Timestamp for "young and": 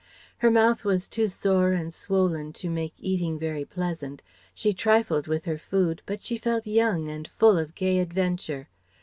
6.65-7.27